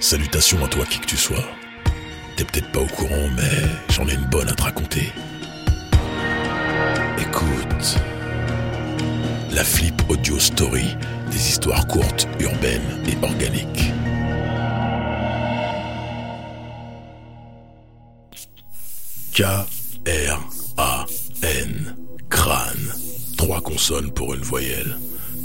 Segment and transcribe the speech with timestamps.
[0.00, 1.44] Salutations à toi qui que tu sois.
[2.36, 5.12] T'es peut-être pas au courant, mais j'en ai une bonne à te raconter.
[7.18, 7.98] Écoute.
[9.52, 10.96] La Flip Audio Story,
[11.30, 13.92] des histoires courtes, urbaines et organiques.
[19.32, 20.36] K-R-A-N.
[22.28, 22.92] Crâne.
[23.36, 24.96] Trois consonnes pour une voyelle.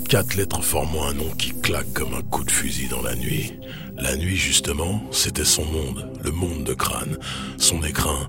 [0.09, 3.53] Quatre lettres formant un nom qui claque comme un coup de fusil dans la nuit.
[3.95, 7.19] La nuit, justement, c'était son monde, le monde de crâne,
[7.57, 8.27] son écrin,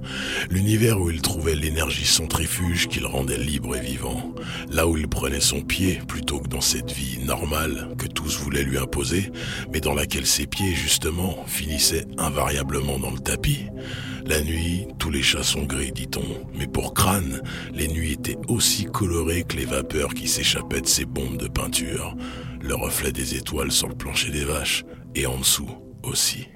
[0.51, 4.35] l'univers où il trouvait l'énergie centrifuge qui le rendait libre et vivant,
[4.71, 8.63] là où il prenait son pied plutôt que dans cette vie normale que tous voulaient
[8.63, 9.33] lui imposer,
[9.73, 13.65] mais dans laquelle ses pieds, justement, finissaient invariablement dans le tapis.
[14.31, 17.43] La nuit, tous les chats sont gris, dit-on, mais pour Crâne,
[17.75, 22.17] les nuits étaient aussi colorées que les vapeurs qui s'échappaient de ses bombes de peinture,
[22.61, 24.85] le reflet des étoiles sur le plancher des vaches,
[25.17, 25.69] et en dessous
[26.05, 26.47] aussi.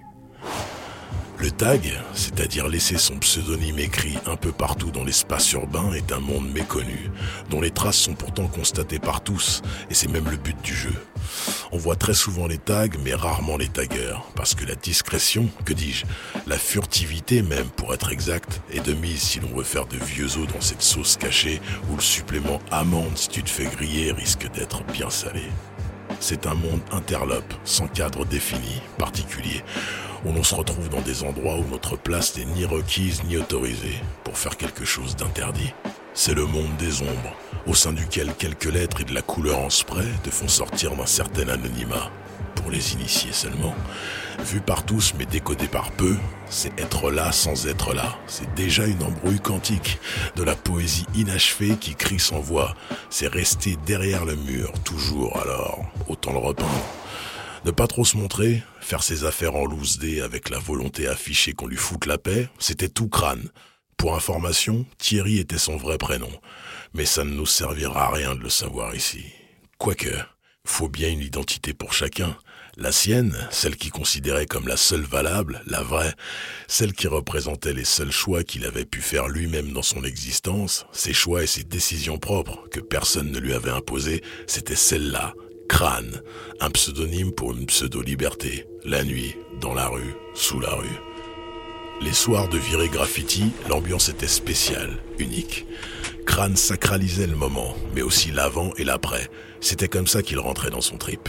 [1.36, 6.20] Le tag, c'est-à-dire laisser son pseudonyme écrit un peu partout dans l'espace urbain, est un
[6.20, 7.10] monde méconnu,
[7.50, 10.94] dont les traces sont pourtant constatées par tous, et c'est même le but du jeu.
[11.72, 15.72] On voit très souvent les tags, mais rarement les taggers, parce que la discrétion, que
[15.72, 16.06] dis-je,
[16.46, 20.38] la furtivité même pour être exact, est de mise si l'on veut faire de vieux
[20.38, 24.50] os dans cette sauce cachée, où le supplément amande si tu te fais griller risque
[24.52, 25.42] d'être bien salé.
[26.20, 29.62] C'est un monde interlope, sans cadre défini, particulier,
[30.24, 34.00] où l'on se retrouve dans des endroits où notre place n'est ni requise ni autorisée
[34.24, 35.72] pour faire quelque chose d'interdit.
[36.14, 37.36] C'est le monde des ombres,
[37.66, 41.06] au sein duquel quelques lettres et de la couleur en spray te font sortir d'un
[41.06, 42.10] certain anonymat.
[42.54, 43.74] Pour les initiés seulement.
[44.44, 46.16] Vu par tous mais décodé par peu,
[46.48, 48.16] c'est être là sans être là.
[48.26, 49.98] C'est déjà une embrouille quantique,
[50.36, 52.74] de la poésie inachevée qui crie sans voix.
[53.10, 55.84] C'est rester derrière le mur, toujours alors.
[56.08, 56.84] Autant le repeindre.
[57.64, 61.54] Ne pas trop se montrer, faire ses affaires en loose dé avec la volonté affichée
[61.54, 63.48] qu'on lui foute la paix, c'était tout crâne.
[63.96, 66.28] Pour information, Thierry était son vrai prénom.
[66.92, 69.24] Mais ça ne nous servira à rien de le savoir ici.
[69.78, 70.14] Quoique,
[70.66, 72.36] faut bien une identité pour chacun.
[72.76, 76.12] La sienne, celle qui considérait comme la seule valable, la vraie,
[76.68, 81.14] celle qui représentait les seuls choix qu'il avait pu faire lui-même dans son existence, ses
[81.14, 85.34] choix et ses décisions propres que personne ne lui avait imposées, c'était celle-là,
[85.68, 86.22] Crâne,
[86.60, 91.00] un pseudonyme pour une pseudo-liberté, la nuit, dans la rue, sous la rue.
[92.00, 95.66] Les soirs de virée graffiti, l'ambiance était spéciale, unique.
[96.26, 99.30] Crâne sacralisait le moment, mais aussi l'avant et l'après.
[99.60, 101.28] C'était comme ça qu'il rentrait dans son trip.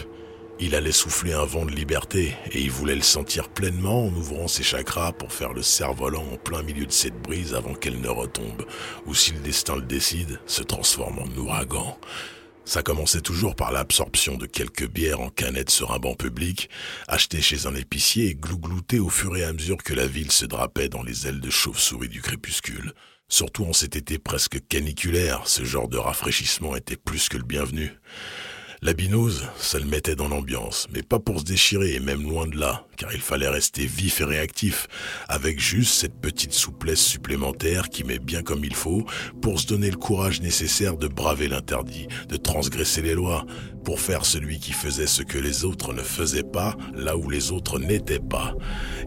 [0.60, 4.48] Il allait souffler un vent de liberté et il voulait le sentir pleinement en ouvrant
[4.48, 8.10] ses chakras pour faire le cerf-volant en plein milieu de cette brise avant qu'elle ne
[8.10, 8.64] retombe,
[9.06, 11.98] ou si le destin le décide, se transforme en ouragan.
[12.66, 16.70] Ça commençait toujours par l'absorption de quelques bières en canettes sur un banc public,
[17.08, 20.46] achetées chez un épicier et glougloutées au fur et à mesure que la ville se
[20.46, 22.94] drapait dans les ailes de chauve-souris du crépuscule.
[23.30, 27.94] Surtout en cet été presque caniculaire, ce genre de rafraîchissement était plus que le bienvenu.
[28.82, 32.46] La binouse, ça le mettait dans l'ambiance, mais pas pour se déchirer, et même loin
[32.46, 34.88] de là, car il fallait rester vif et réactif,
[35.30, 39.06] avec juste cette petite souplesse supplémentaire qui met bien comme il faut,
[39.42, 43.46] pour se donner le courage nécessaire de braver l'interdit, de transgresser les lois,
[43.86, 47.52] pour faire celui qui faisait ce que les autres ne faisaient pas, là où les
[47.52, 48.56] autres n'étaient pas.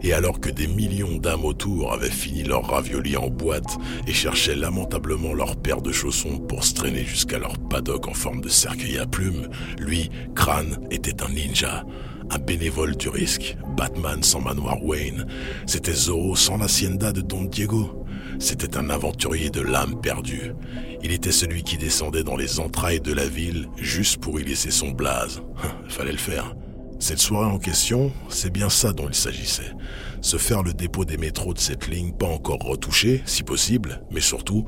[0.01, 4.55] Et alors que des millions d'âmes autour avaient fini leur ravioli en boîte et cherchaient
[4.55, 8.97] lamentablement leur paire de chaussons pour se traîner jusqu'à leur paddock en forme de cercueil
[8.97, 11.85] à plumes, lui, Crâne, était un ninja.
[12.31, 15.25] Un bénévole du risque, Batman sans manoir Wayne.
[15.65, 18.05] C'était Zorro sans l'hacienda de Don Diego.
[18.39, 20.53] C'était un aventurier de l'âme perdue.
[21.01, 24.71] Il était celui qui descendait dans les entrailles de la ville juste pour y laisser
[24.71, 25.41] son blaze.
[25.89, 26.55] Fallait le faire.
[26.99, 29.73] Cette soirée en question, c'est bien ça dont il s'agissait.
[30.21, 34.19] Se faire le dépôt des métros de cette ligne pas encore retouchée, si possible, mais
[34.19, 34.65] surtout,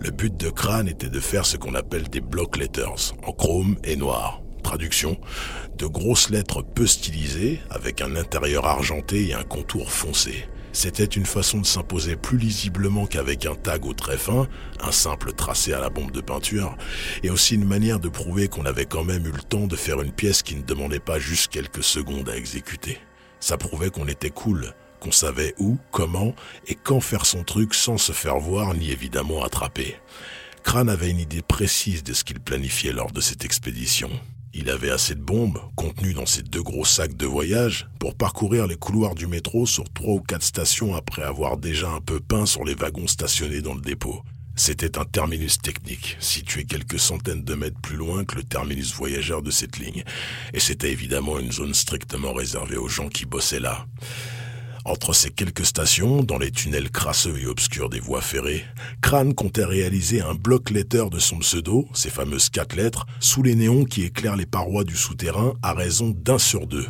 [0.00, 3.76] le but de Crâne était de faire ce qu'on appelle des block letters, en chrome
[3.84, 4.43] et noir.
[4.64, 5.20] Traduction,
[5.78, 10.48] de grosses lettres peu stylisées, avec un intérieur argenté et un contour foncé.
[10.72, 14.48] C'était une façon de s'imposer plus lisiblement qu'avec un tag au très fin,
[14.80, 16.76] un simple tracé à la bombe de peinture,
[17.22, 20.02] et aussi une manière de prouver qu'on avait quand même eu le temps de faire
[20.02, 22.98] une pièce qui ne demandait pas juste quelques secondes à exécuter.
[23.38, 26.34] Ça prouvait qu'on était cool, qu'on savait où, comment
[26.66, 29.96] et quand faire son truc sans se faire voir ni évidemment attraper.
[30.64, 34.10] Crane avait une idée précise de ce qu'il planifiait lors de cette expédition.
[34.56, 38.68] Il avait assez de bombes, contenues dans ces deux gros sacs de voyage, pour parcourir
[38.68, 42.46] les couloirs du métro sur trois ou quatre stations après avoir déjà un peu peint
[42.46, 44.22] sur les wagons stationnés dans le dépôt.
[44.54, 49.42] C'était un terminus technique, situé quelques centaines de mètres plus loin que le terminus voyageur
[49.42, 50.04] de cette ligne,
[50.52, 53.84] et c'était évidemment une zone strictement réservée aux gens qui bossaient là.
[54.84, 58.64] Entre ces quelques stations, dans les tunnels crasseux et obscurs des voies ferrées,
[59.00, 63.54] Crane comptait réaliser un bloc letter de son pseudo, ces fameuses quatre lettres, sous les
[63.54, 66.86] néons qui éclairent les parois du souterrain à raison d'un sur deux.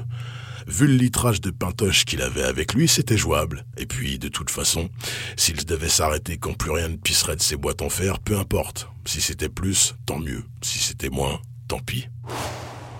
[0.66, 3.64] Vu le litrage de pintoche qu'il avait avec lui, c'était jouable.
[3.76, 4.88] Et puis, de toute façon,
[5.36, 8.88] s'il devait s'arrêter quand plus rien ne pisserait de ses boîtes en fer, peu importe.
[9.04, 10.42] Si c'était plus, tant mieux.
[10.62, 11.38] Si c'était moins,
[11.68, 12.08] tant pis.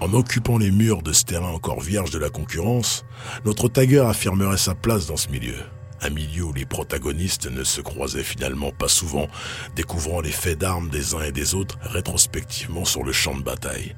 [0.01, 3.05] En occupant les murs de ce terrain encore vierge de la concurrence,
[3.45, 5.57] notre tagger affirmerait sa place dans ce milieu.
[6.03, 9.29] Un milieu où les protagonistes ne se croisaient finalement pas souvent,
[9.75, 13.95] découvrant les faits d'armes des uns et des autres rétrospectivement sur le champ de bataille.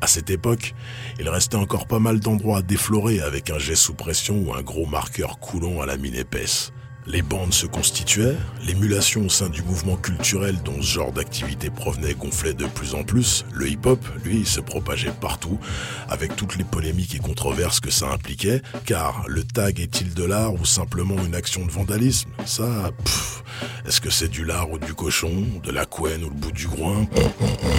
[0.00, 0.74] À cette époque,
[1.18, 4.62] il restait encore pas mal d'endroits à déflorer avec un jet sous pression ou un
[4.62, 6.72] gros marqueur coulant à la mine épaisse.
[7.10, 12.12] Les bandes se constituaient, l'émulation au sein du mouvement culturel dont ce genre d'activité provenait
[12.12, 15.58] gonflait de plus en plus, le hip-hop, lui, se propageait partout,
[16.10, 20.52] avec toutes les polémiques et controverses que ça impliquait, car le tag est-il de l'art
[20.52, 22.28] ou simplement une action de vandalisme?
[22.44, 22.90] Ça,
[23.86, 26.68] est-ce que c'est du lard ou du cochon, de la couenne ou le bout du
[26.68, 27.06] groin?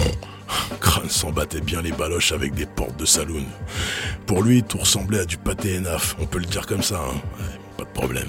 [0.80, 3.44] Crane s'en battait bien les baloches avec des portes de saloon.
[4.26, 7.20] Pour lui, tout ressemblait à du pâté naf, on peut le dire comme ça, hein.
[7.76, 8.28] pas de problème.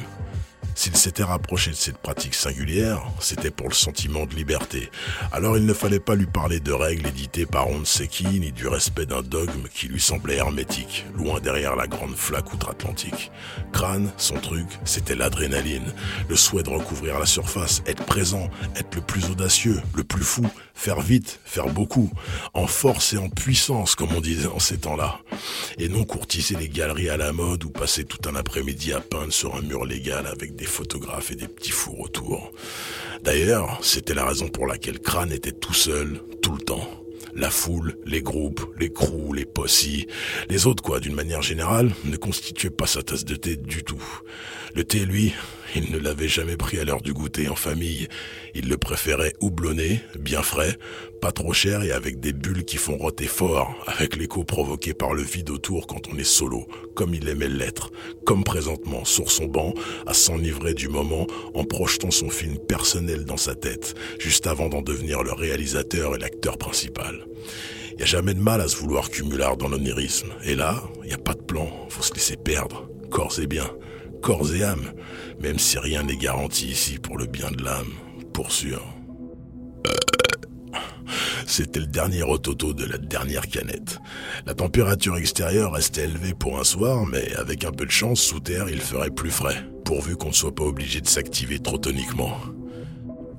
[0.81, 4.89] S'il s'était rapproché de cette pratique singulière, c'était pour le sentiment de liberté.
[5.31, 7.83] Alors il ne fallait pas lui parler de règles éditées par on
[8.23, 13.29] ni du respect d'un dogme qui lui semblait hermétique, loin derrière la grande flaque outre-Atlantique.
[13.71, 15.93] Crâne, son truc, c'était l'adrénaline,
[16.27, 20.47] le souhait de recouvrir la surface, être présent, être le plus audacieux, le plus fou,
[20.73, 22.09] faire vite, faire beaucoup,
[22.55, 25.19] en force et en puissance, comme on disait en ces temps-là.
[25.77, 29.31] Et non courtiser les galeries à la mode ou passer tout un après-midi à peindre
[29.31, 32.51] sur un mur légal avec des photographes et des petits fours autour.
[33.23, 36.89] D'ailleurs, c'était la raison pour laquelle Crane était tout seul, tout le temps.
[37.35, 40.07] La foule, les groupes, les crews, les possis,
[40.49, 44.03] les autres quoi, d'une manière générale, ne constituaient pas sa tasse de thé du tout.
[44.75, 45.33] Le thé, lui,
[45.75, 48.07] il ne l'avait jamais pris à l'heure du goûter en famille.
[48.53, 50.77] Il le préférait houblonné, bien frais,
[51.21, 55.13] pas trop cher et avec des bulles qui font roter fort, avec l'écho provoqué par
[55.13, 57.91] le vide autour quand on est solo, comme il aimait l'être,
[58.25, 59.73] comme présentement sur son banc,
[60.07, 64.81] à s'enivrer du moment en projetant son film personnel dans sa tête, juste avant d'en
[64.81, 67.20] devenir le réalisateur et l'acteur principal.
[67.91, 70.29] Il n'y a jamais de mal à se vouloir cumulard dans l'onirisme.
[70.43, 73.69] Et là, il n'y a pas de plan, faut se laisser perdre, corps et bien
[74.21, 74.93] corps et âme,
[75.41, 77.91] même si rien n'est garanti ici pour le bien de l'âme,
[78.33, 78.81] pour sûr.
[81.47, 83.99] C'était le dernier rototo de la dernière canette.
[84.45, 88.39] La température extérieure restait élevée pour un soir, mais avec un peu de chance, sous
[88.39, 92.37] terre, il ferait plus frais, pourvu qu'on ne soit pas obligé de s'activer trop toniquement.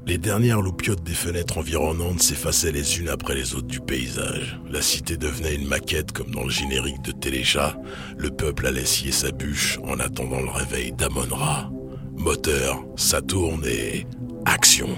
[0.05, 4.61] Les dernières loupiotes des fenêtres environnantes s'effaçaient les unes après les autres du paysage.
[4.69, 7.77] La cité devenait une maquette comme dans le générique de Téléchat.
[8.17, 11.71] Le peuple allait scier sa bûche en attendant le réveil d'Amon-Ra.
[12.17, 14.07] Moteur, ça tourne et...
[14.45, 14.89] Action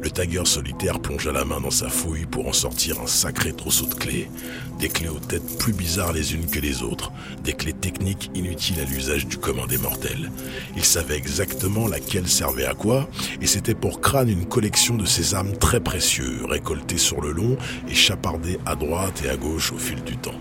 [0.00, 3.86] le tagger solitaire plongea la main dans sa fouille pour en sortir un sacré trousseau
[3.86, 4.30] de clés.
[4.78, 7.12] Des clés aux têtes plus bizarres les unes que les autres.
[7.42, 10.30] Des clés techniques inutiles à l'usage du commun des mortels.
[10.76, 13.08] Il savait exactement laquelle servait à quoi,
[13.40, 17.56] et c'était pour crâne une collection de ces âmes très précieux, récoltées sur le long
[17.88, 20.40] et chapardées à droite et à gauche au fil du temps.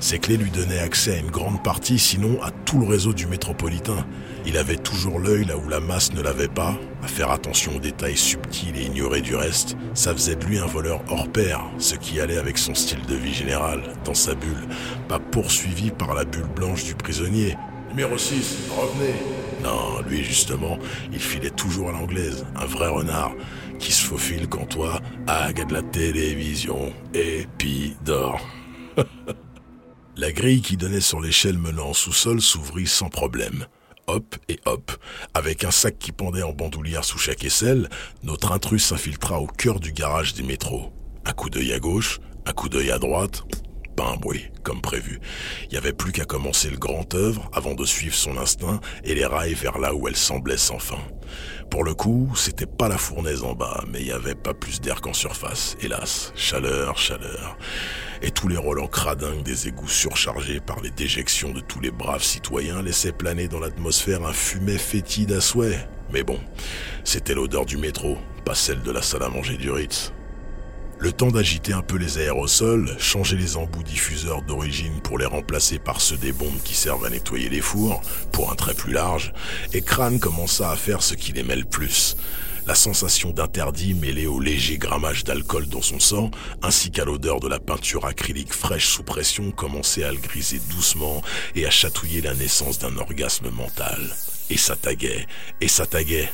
[0.00, 3.26] Ces clés lui donnaient accès à une grande partie, sinon à tout le réseau du
[3.26, 4.06] métropolitain.
[4.46, 7.80] Il avait toujours l'œil là où la masse ne l'avait pas, à faire attention aux
[7.80, 9.76] détails subtils et ignorer du reste.
[9.92, 13.14] Ça faisait de lui un voleur hors pair, ce qui allait avec son style de
[13.14, 14.68] vie général, dans sa bulle,
[15.06, 17.54] pas poursuivi par la bulle blanche du prisonnier.
[17.90, 19.14] Numéro 6, revenez
[19.62, 20.78] Non, lui justement,
[21.12, 23.32] il filait toujours à l'anglaise, un vrai renard,
[23.78, 28.40] qui se faufile quand toi, hague de la télévision, et puis dort.
[30.16, 33.66] La grille qui donnait sur l'échelle menant en sous-sol s'ouvrit sans problème.
[34.06, 34.90] Hop et hop.
[35.34, 37.88] Avec un sac qui pendait en bandoulière sous chaque aisselle,
[38.24, 40.92] notre intrus s'infiltra au cœur du garage des métros.
[41.24, 43.44] Un coup d'œil à gauche, un coup d'œil à droite.
[44.20, 45.20] Bruit, comme prévu.
[45.64, 49.14] Il n'y avait plus qu'à commencer le grand œuvre avant de suivre son instinct et
[49.14, 51.00] les rails vers là où elle semblait sans fin.
[51.70, 54.80] Pour le coup, c'était pas la fournaise en bas, mais il n'y avait pas plus
[54.80, 55.76] d'air qu'en surface.
[55.80, 57.56] Hélas, chaleur, chaleur
[58.22, 62.22] et tous les relents cradingues des égouts surchargés par les déjections de tous les braves
[62.22, 65.88] citoyens laissaient planer dans l'atmosphère un fumet fétide à souhait.
[66.12, 66.38] Mais bon,
[67.04, 70.12] c'était l'odeur du métro, pas celle de la salle à manger du Ritz.
[71.00, 75.78] Le temps d'agiter un peu les aérosols, changer les embouts diffuseurs d'origine pour les remplacer
[75.78, 78.02] par ceux des bombes qui servent à nettoyer les fours,
[78.32, 79.32] pour un trait plus large,
[79.72, 82.16] et Crane commença à faire ce qu'il aimait le plus,
[82.66, 86.30] La sensation d'interdit mêlée au léger grammage d'alcool dans son sang,
[86.62, 91.22] ainsi qu'à l'odeur de la peinture acrylique fraîche sous pression, commençait à le griser doucement
[91.54, 94.14] et à chatouiller la naissance d'un orgasme mental.
[94.50, 95.26] Et ça taguait,
[95.62, 96.30] et ça taguait.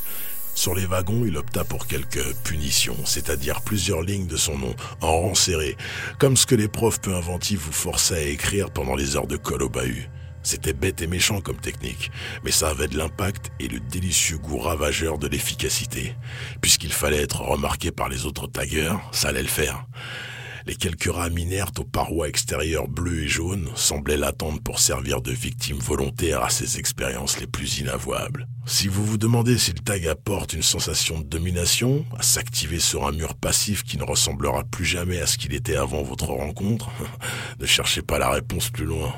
[0.57, 5.21] Sur les wagons, il opta pour quelques punitions, c'est-à-dire plusieurs lignes de son nom, en
[5.21, 5.77] rang serré,
[6.19, 9.37] comme ce que les profs peu inventifs vous forçaient à écrire pendant les heures de
[9.37, 10.09] colle au bahut.
[10.43, 12.11] C'était bête et méchant comme technique,
[12.43, 16.15] mais ça avait de l'impact et le délicieux goût ravageur de l'efficacité.
[16.63, 19.85] Puisqu'il fallait être remarqué par les autres taggers, ça allait le faire.
[20.67, 25.31] Les quelques rames inertes aux parois extérieures bleues et jaunes semblaient l'attendre pour servir de
[25.31, 28.49] victime volontaire à ces expériences les plus inavouables.
[28.67, 33.07] Si vous vous demandez si le tag apporte une sensation de domination, à s'activer sur
[33.07, 36.91] un mur passif qui ne ressemblera plus jamais à ce qu'il était avant votre rencontre,
[37.61, 39.15] ne cherchez pas la réponse plus loin.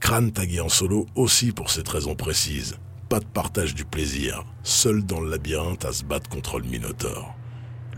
[0.00, 2.76] Crâne tagué en solo aussi pour cette raison précise.
[3.08, 7.37] Pas de partage du plaisir, seul dans le labyrinthe à se battre contre le Minotaure.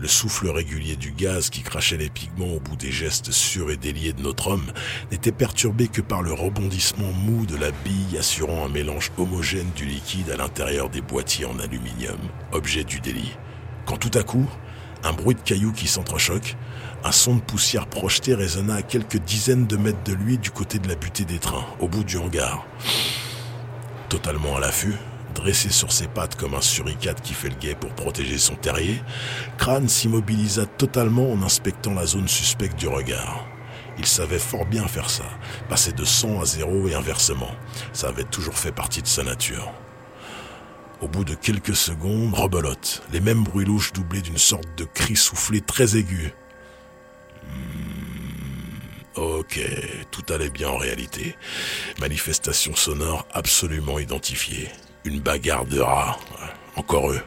[0.01, 3.77] Le souffle régulier du gaz qui crachait les pigments au bout des gestes sûrs et
[3.77, 4.73] déliés de notre homme
[5.11, 9.85] n'était perturbé que par le rebondissement mou de la bille assurant un mélange homogène du
[9.85, 12.17] liquide à l'intérieur des boîtiers en aluminium,
[12.51, 13.37] objet du délit.
[13.85, 14.49] Quand tout à coup,
[15.03, 16.57] un bruit de cailloux qui s'entrechoquent,
[17.03, 20.79] un son de poussière projetée résonna à quelques dizaines de mètres de lui du côté
[20.79, 22.65] de la butée des trains, au bout du hangar.
[24.09, 24.95] Totalement à l'affût,
[25.31, 29.01] dressé sur ses pattes comme un suricate qui fait le guet pour protéger son terrier,
[29.57, 33.45] Crane s'immobilisa totalement en inspectant la zone suspecte du regard.
[33.97, 35.25] Il savait fort bien faire ça,
[35.69, 37.51] passer de 100 à 0 et inversement.
[37.93, 39.71] Ça avait toujours fait partie de sa nature.
[41.01, 45.15] Au bout de quelques secondes, rebelote, les mêmes bruits louches doublés d'une sorte de cri
[45.15, 46.33] soufflé très aigu.
[47.43, 49.59] Hmm, ok,
[50.11, 51.35] tout allait bien en réalité.
[51.99, 54.69] Manifestation sonore absolument identifiée.
[55.03, 56.19] Une bagarre de rats.
[56.75, 57.21] Encore eux.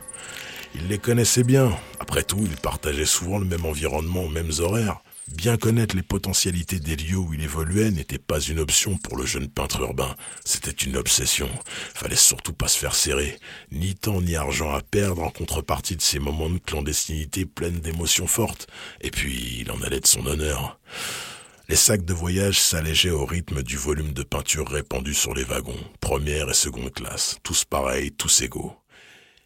[0.77, 1.77] Il les connaissait bien.
[1.99, 5.03] Après tout, ils partageaient souvent le même environnement aux mêmes horaires.
[5.29, 9.25] Bien connaître les potentialités des lieux où il évoluait n'était pas une option pour le
[9.25, 10.15] jeune peintre urbain,
[10.45, 11.49] c'était une obsession.
[11.95, 13.39] Fallait surtout pas se faire serrer,
[13.73, 18.27] ni temps ni argent à perdre en contrepartie de ces moments de clandestinité pleins d'émotions
[18.27, 18.69] fortes.
[19.01, 20.79] Et puis, il en allait de son honneur.
[21.67, 25.73] Les sacs de voyage s'allégeaient au rythme du volume de peinture répandu sur les wagons,
[25.99, 28.75] première et seconde classe, tous pareils, tous égaux.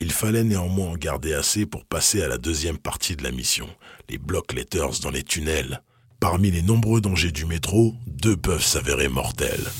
[0.00, 3.68] Il fallait néanmoins en garder assez pour passer à la deuxième partie de la mission,
[4.08, 5.80] les block letters dans les tunnels.
[6.18, 9.70] Parmi les nombreux dangers du métro, deux peuvent s'avérer mortels.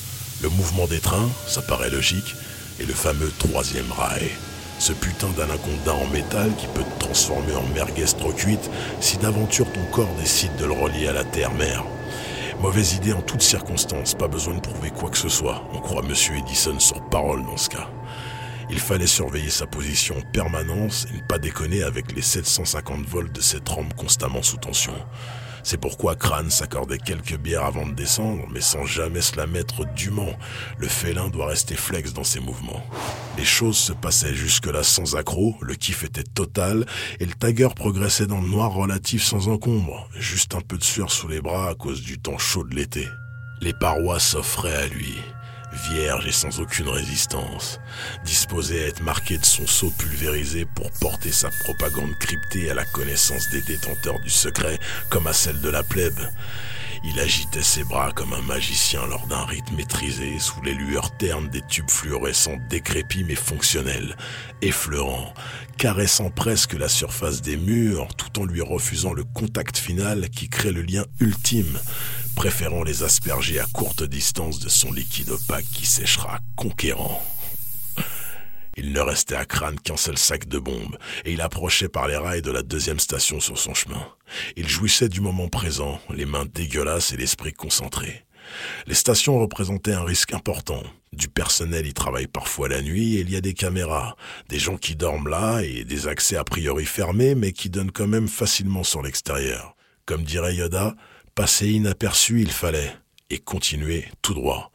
[0.41, 2.37] Le mouvement des trains, ça paraît logique,
[2.79, 4.31] et le fameux troisième rail.
[4.79, 9.67] Ce putain d'anaconda en métal qui peut te transformer en merguez trop cuite si d'aventure
[9.73, 11.85] ton corps décide de le relier à la terre-mère.
[12.61, 15.63] Mauvaise idée en toutes circonstances, pas besoin de prouver quoi que ce soit.
[15.73, 17.89] On croit Monsieur Edison sur parole dans ce cas.
[18.69, 23.33] Il fallait surveiller sa position en permanence et ne pas déconner avec les 750 volts
[23.33, 24.93] de cette rampe constamment sous tension.
[25.71, 29.85] C'est pourquoi Crane s'accordait quelques bières avant de descendre, mais sans jamais se la mettre
[29.85, 30.33] dûment.
[30.79, 32.83] Le félin doit rester flex dans ses mouvements.
[33.37, 36.87] Les choses se passaient jusque-là sans accroc, le kiff était total,
[37.21, 41.13] et le tagger progressait dans le noir relatif sans encombre, juste un peu de sueur
[41.13, 43.07] sous les bras à cause du temps chaud de l'été.
[43.61, 45.19] Les parois s'offraient à lui
[45.91, 47.81] vierge et sans aucune résistance,
[48.25, 52.85] disposé à être marqué de son sceau pulvérisé pour porter sa propagande cryptée à la
[52.85, 54.79] connaissance des détenteurs du secret
[55.11, 56.21] comme à celle de la plèbe.
[57.05, 61.49] Il agitait ses bras comme un magicien lors d'un rite maîtrisé sous les lueurs ternes
[61.49, 64.17] des tubes fluorescents décrépits mais fonctionnels,
[64.63, 65.33] effleurant,
[65.77, 70.73] caressant presque la surface des murs tout en lui refusant le contact final qui crée
[70.73, 71.79] le lien ultime,
[72.39, 77.21] préférant les asperger à courte distance de son liquide opaque qui séchera conquérant.
[78.77, 82.17] Il ne restait à crâne qu'un seul sac de bombes, et il approchait par les
[82.17, 84.07] rails de la deuxième station sur son chemin.
[84.57, 88.25] Il jouissait du moment présent, les mains dégueulasses et l'esprit concentré.
[88.87, 90.85] Les stations représentaient un risque important.
[91.13, 94.15] Du personnel y travaille parfois la nuit et il y a des caméras,
[94.49, 98.07] des gens qui dorment là et des accès a priori fermés mais qui donnent quand
[98.07, 99.75] même facilement sur l'extérieur.
[100.07, 100.95] Comme dirait Yoda,
[101.39, 102.93] passer inaperçu il fallait
[103.31, 104.73] et continuer tout droit.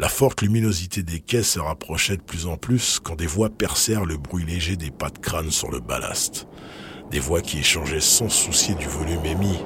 [0.00, 4.04] La forte luminosité des quais se rapprochait de plus en plus quand des voix percèrent
[4.04, 6.48] le bruit léger des pas de crâne sur le ballast.
[7.12, 9.60] Des voix qui échangeaient sans soucier du volume émis.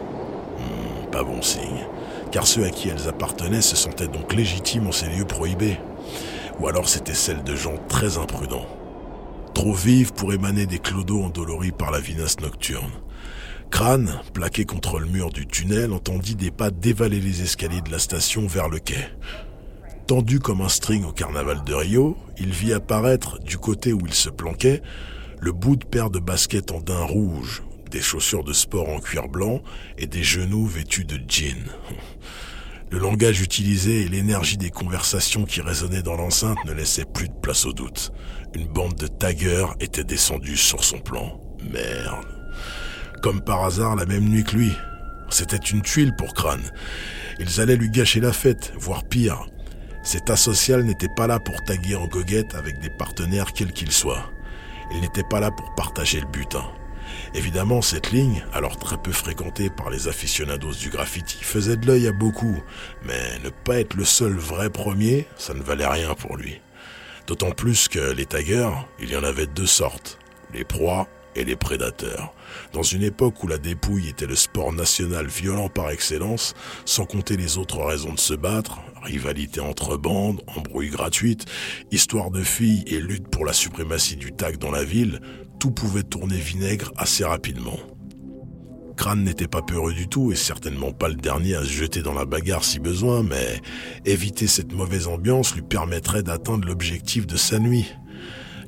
[0.59, 1.87] Hmm, pas bon signe.
[2.31, 5.79] Car ceux à qui elles appartenaient se sentaient donc légitimes en ces lieux prohibés.
[6.59, 8.69] Ou alors c'étaient celles de gens très imprudents.
[9.55, 12.93] Trop vives pour émaner des clodos endoloris par la vinasse nocturne.
[13.71, 17.99] Crâne, plaqué contre le mur du tunnel, entendit des pas dévaler les escaliers de la
[17.99, 19.09] station vers le quai.
[20.07, 24.13] Tendu comme un string au carnaval de Rio, il vit apparaître, du côté où il
[24.13, 24.83] se planquait,
[25.39, 29.29] le bout de paire de baskets en daim rouge, des chaussures de sport en cuir
[29.29, 29.63] blanc
[29.99, 31.71] et des genoux vêtus de jeans.
[32.91, 37.35] Le langage utilisé et l'énergie des conversations qui résonnaient dans l'enceinte ne laissaient plus de
[37.41, 38.13] place au doute.
[38.55, 41.41] Une bande de taggers était descendue sur son plan.
[41.73, 42.27] Merde.
[43.23, 44.73] Comme par hasard la même nuit que lui.
[45.29, 46.71] C'était une tuile pour Crâne.
[47.39, 49.47] Ils allaient lui gâcher la fête, voire pire.
[50.03, 54.31] Cet asocial n'était pas là pour taguer en goguette avec des partenaires quels qu'ils soient.
[54.93, 56.65] Il n'était pas là pour partager le butin.
[57.35, 62.09] Évidemment, cette ligne, alors très peu fréquentée par les aficionados du graffiti, faisait de l'œil
[62.09, 62.61] à beaucoup,
[63.05, 66.61] mais ne pas être le seul vrai premier, ça ne valait rien pour lui.
[67.27, 70.19] D'autant plus que les taggers, il y en avait deux sortes,
[70.53, 72.35] les proies et les prédateurs.
[72.73, 76.55] Dans une époque où la dépouille était le sport national violent par excellence,
[76.85, 81.47] sans compter les autres raisons de se battre, rivalité entre bandes, embrouilles gratuites,
[81.91, 85.21] histoire de filles et lutte pour la suprématie du tag dans la ville,
[85.59, 87.79] tout pouvait tourner vinaigre assez rapidement.
[89.01, 92.13] Crane n'était pas peureux du tout et certainement pas le dernier à se jeter dans
[92.13, 93.63] la bagarre si besoin, mais
[94.05, 97.87] éviter cette mauvaise ambiance lui permettrait d'atteindre l'objectif de sa nuit.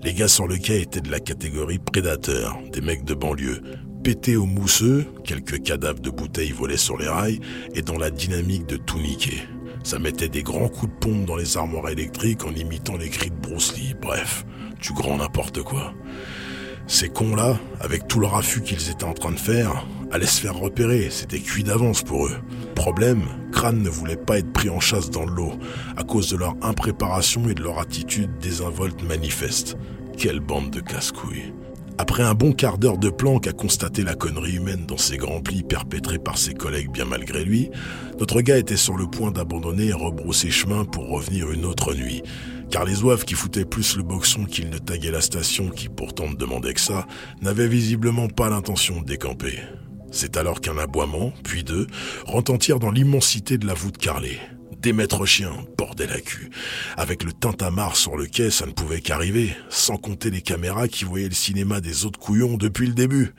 [0.04, 3.62] Les gars sur le quai étaient de la catégorie prédateurs, des mecs de banlieue,
[4.02, 7.38] pétés au mousseux, quelques cadavres de bouteilles volaient sur les rails
[7.76, 9.42] et dans la dynamique de tout niquer.
[9.84, 13.30] Ça mettait des grands coups de pompe dans les armoires électriques en imitant les cris
[13.30, 13.94] de Bruce Lee.
[14.00, 14.44] Bref,
[14.80, 15.94] du grand n'importe quoi.
[16.88, 20.56] Ces cons-là, avec tout le raffut qu'ils étaient en train de faire, allaient se faire
[20.56, 22.36] repérer, c'était cuit d'avance pour eux.
[22.74, 25.52] Problème, Crane ne voulait pas être pris en chasse dans l'eau,
[25.96, 29.76] à cause de leur impréparation et de leur attitude désinvolte manifeste.
[30.16, 31.52] Quelle bande de casse-couilles.
[31.98, 35.40] Après un bon quart d'heure de planque à constater la connerie humaine dans ses grands
[35.40, 37.70] plis perpétrés par ses collègues bien malgré lui,
[38.18, 42.22] notre gars était sur le point d'abandonner et rebrousser chemin pour revenir une autre nuit.
[42.70, 46.28] Car les oeufs qui foutaient plus le boxon qu'ils ne taguaient la station, qui pourtant
[46.30, 47.06] ne demandait que ça,
[47.42, 49.58] n'avaient visiblement pas l'intention de décamper.
[50.12, 51.86] C'est alors qu'un aboiement, puis deux,
[52.26, 54.38] retentirent dans l'immensité de la voûte carrelée.
[54.78, 56.50] Des maîtres chiens, bordel à cul.
[56.96, 61.04] Avec le tintamarre sur le quai, ça ne pouvait qu'arriver, sans compter les caméras qui
[61.04, 63.32] voyaient le cinéma des autres couillons depuis le début.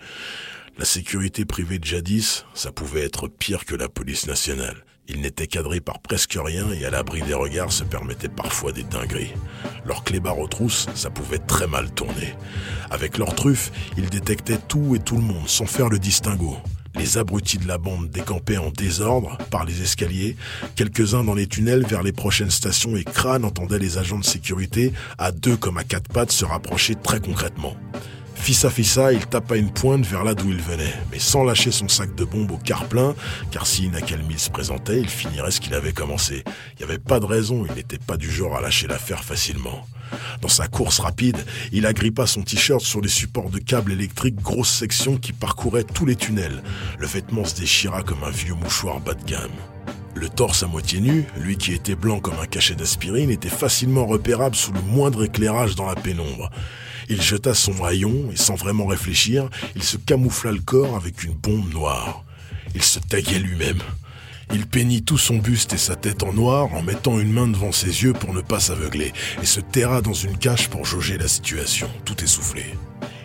[0.80, 4.84] La sécurité privée de jadis, ça pouvait être pire que la police nationale.
[5.10, 8.84] Ils n'étaient cadrés par presque rien et à l'abri des regards se permettaient parfois des
[8.84, 9.34] dingueries.
[9.86, 12.36] Leur clébard aux trousses, ça pouvait très mal tourner.
[12.90, 16.58] Avec leur truffe, ils détectaient tout et tout le monde sans faire le distinguo.
[16.96, 20.38] Les abrutis de la bande décampaient en désordre par les escaliers,
[20.76, 24.94] quelques-uns dans les tunnels vers les prochaines stations et Crâne entendait les agents de sécurité,
[25.18, 27.76] à deux comme à quatre pattes, se rapprocher très concrètement.
[28.44, 31.88] Fissa Fissa, il tapa une pointe vers là d'où il venait, mais sans lâcher son
[31.88, 33.16] sac de bombes au quart plein,
[33.52, 33.98] car si une
[34.38, 36.44] se présentait, il finirait ce qu'il avait commencé.
[36.74, 39.88] Il n'y avait pas de raison, il n'était pas du genre à lâcher l'affaire facilement.
[40.42, 41.38] Dans sa course rapide,
[41.72, 46.06] il agrippa son t-shirt sur les supports de câbles électriques grosse section qui parcouraient tous
[46.06, 46.64] les tunnels.
[47.00, 49.52] Le vêtement se déchira comme un vieux mouchoir bas de gamme.
[50.16, 54.06] Le torse à moitié nu, lui qui était blanc comme un cachet d'aspirine, était facilement
[54.06, 56.50] repérable sous le moindre éclairage dans la pénombre.
[57.10, 61.34] Il jeta son haillon et sans vraiment réfléchir, il se camoufla le corps avec une
[61.34, 62.24] bombe noire.
[62.76, 63.82] Il se taguait lui-même.
[64.54, 67.72] Il peignit tout son buste et sa tête en noir en mettant une main devant
[67.72, 71.28] ses yeux pour ne pas s'aveugler et se terra dans une cache pour jauger la
[71.28, 72.66] situation, tout essoufflé.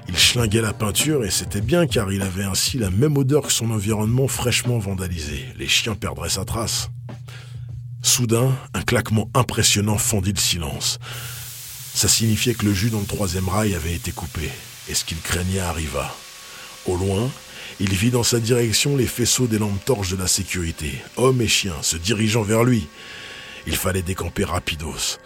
[0.09, 3.53] Il schlinguait la peinture et c'était bien car il avait ainsi la même odeur que
[3.53, 5.45] son environnement fraîchement vandalisé.
[5.59, 6.91] Les chiens perdraient sa trace.
[8.01, 10.99] Soudain, un claquement impressionnant fendit le silence.
[11.99, 14.49] Ça signifiait que le jus dans le troisième rail avait été coupé
[14.89, 16.15] et ce qu'il craignait arriva.
[16.87, 17.29] Au loin,
[17.81, 21.49] il vit dans sa direction les faisceaux des lampes torches de la sécurité, hommes et
[21.49, 22.87] chiens, se dirigeant vers lui.
[23.67, 25.19] Il fallait décamper rapidos.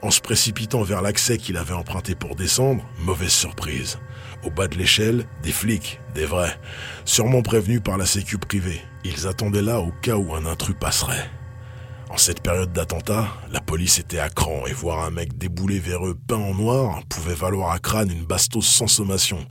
[0.00, 3.98] En se précipitant vers l'accès qu'il avait emprunté pour descendre, mauvaise surprise.
[4.44, 6.56] Au bas de l'échelle, des flics, des vrais,
[7.04, 8.80] sûrement prévenus par la sécu privée.
[9.02, 11.28] Ils attendaient là au cas où un intrus passerait.
[12.12, 16.06] En cette période d'attentat, la police était à cran et voir un mec débouler vers
[16.06, 19.46] eux peint en noir pouvait valoir à crâne une bastos sans sommation.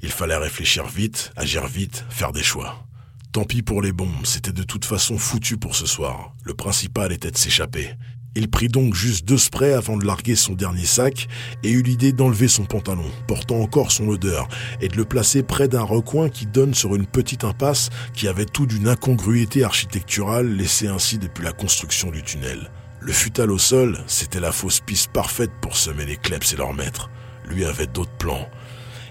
[0.00, 2.86] Il fallait réfléchir vite, agir vite, faire des choix.
[3.32, 6.32] Tant pis pour les bombes, c'était de toute façon foutu pour ce soir.
[6.44, 7.90] Le principal était de s'échapper.
[8.36, 11.26] Il prit donc juste deux sprays avant de larguer son dernier sac
[11.64, 14.48] et eut l'idée d'enlever son pantalon, portant encore son odeur,
[14.80, 18.44] et de le placer près d'un recoin qui donne sur une petite impasse qui avait
[18.44, 22.70] tout d'une incongruité architecturale laissée ainsi depuis la construction du tunnel.
[23.00, 26.74] Le futal au sol, c'était la fausse piste parfaite pour semer les kleps et leurs
[26.74, 27.10] maîtres.
[27.48, 28.48] Lui avait d'autres plans.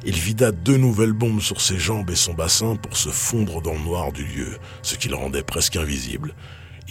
[0.06, 3.74] Il vida deux nouvelles bombes sur ses jambes et son bassin pour se fondre dans
[3.74, 6.36] le noir du lieu, ce qui le rendait presque invisible.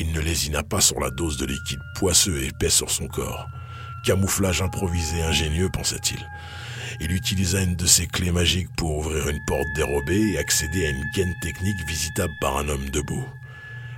[0.00, 3.48] Il ne lésina pas sur la dose de liquide poisseux et épais sur son corps.
[4.04, 6.24] Camouflage improvisé ingénieux, pensait-il.
[7.00, 10.90] Il utilisa une de ses clés magiques pour ouvrir une porte dérobée et accéder à
[10.90, 13.26] une gaine technique visitable par un homme debout.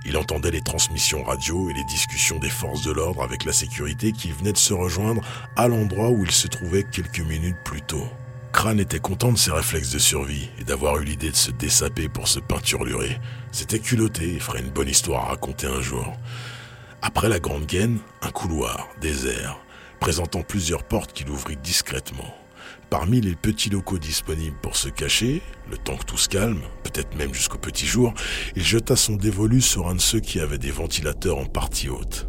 [0.06, 4.12] Il entendait les transmissions radio et les discussions des forces de l'ordre avec la sécurité
[4.12, 5.22] qui venait de se rejoindre
[5.56, 8.08] à l'endroit où il se trouvait quelques minutes plus tôt.
[8.52, 12.08] Crane était content de ses réflexes de survie et d'avoir eu l'idée de se dessaper
[12.08, 13.18] pour se peinturlurer.
[13.52, 16.12] C'était culotté et ferait une bonne histoire à raconter un jour.
[17.00, 19.58] Après la grande gaine, un couloir, désert,
[20.00, 22.34] présentant plusieurs portes qu'il ouvrit discrètement.
[22.90, 27.16] Parmi les petits locaux disponibles pour se cacher, le temps que tout se calme, peut-être
[27.16, 28.12] même jusqu'au petit jour,
[28.56, 32.28] il jeta son dévolu sur un de ceux qui avaient des ventilateurs en partie haute.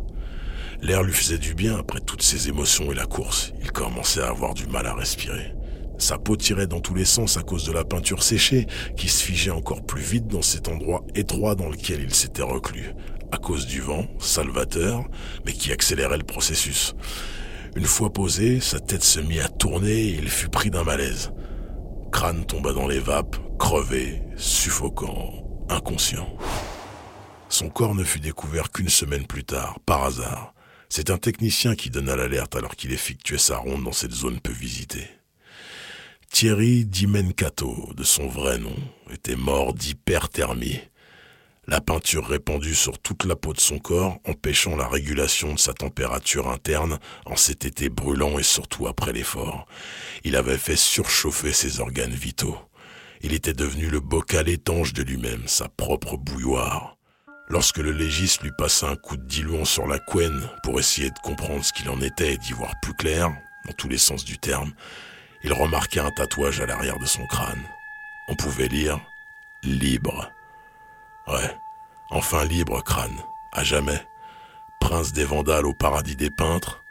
[0.81, 3.53] L'air lui faisait du bien après toutes ses émotions et la course.
[3.61, 5.53] Il commençait à avoir du mal à respirer.
[6.01, 8.65] Sa peau tirait dans tous les sens à cause de la peinture séchée,
[8.97, 12.95] qui se figeait encore plus vite dans cet endroit étroit dans lequel il s'était reclus,
[13.31, 15.03] à cause du vent, salvateur,
[15.45, 16.95] mais qui accélérait le processus.
[17.75, 21.33] Une fois posé, sa tête se mit à tourner et il fut pris d'un malaise.
[22.11, 25.31] Crâne tomba dans les vapes, crevé, suffocant,
[25.69, 26.35] inconscient.
[27.47, 30.55] Son corps ne fut découvert qu'une semaine plus tard, par hasard.
[30.89, 34.51] C'est un technicien qui donna l'alerte alors qu'il effectuait sa ronde dans cette zone peu
[34.51, 35.20] visitée.
[36.31, 38.75] Thierry Dimencato, de son vrai nom,
[39.11, 40.79] était mort d'hyperthermie.
[41.67, 45.73] La peinture répandue sur toute la peau de son corps, empêchant la régulation de sa
[45.73, 49.67] température interne en cet été brûlant et surtout après l'effort.
[50.23, 52.57] Il avait fait surchauffer ses organes vitaux.
[53.19, 56.97] Il était devenu le bocal étanche de lui-même, sa propre bouilloire.
[57.49, 61.19] Lorsque le légiste lui passa un coup de diluant sur la couenne pour essayer de
[61.21, 63.29] comprendre ce qu'il en était et d'y voir plus clair,
[63.67, 64.71] dans tous les sens du terme,
[65.43, 67.63] il remarqua un tatouage à l'arrière de son crâne.
[68.27, 68.99] On pouvait lire
[69.63, 70.31] Libre.
[71.27, 71.55] Ouais,
[72.09, 73.21] enfin libre crâne,
[73.53, 74.01] à jamais.
[74.79, 76.83] Prince des Vandales au paradis des peintres,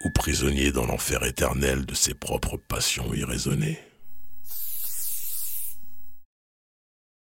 [0.00, 3.78] ou prisonnier dans l'enfer éternel de ses propres passions irraisonnées.